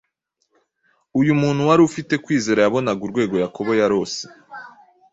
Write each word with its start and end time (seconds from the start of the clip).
Uyu 1.19 1.31
muntu 1.41 1.61
wari 1.67 1.81
ufite 1.89 2.13
kwizera 2.23 2.59
yabonaga 2.61 3.01
urwego 3.03 3.35
Yakobo 3.43 3.71
yarose 3.81 4.21